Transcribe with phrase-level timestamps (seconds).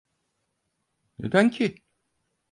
[1.19, 1.75] Neden ki?